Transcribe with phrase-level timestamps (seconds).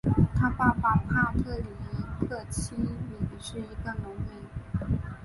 [0.35, 1.65] 他的爸爸帕特里
[2.27, 2.89] 克希尼
[3.39, 4.99] 是一个农民。